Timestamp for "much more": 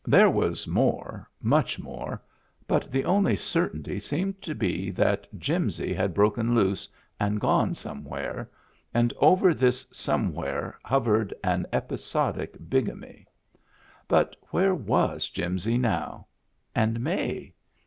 1.43-2.23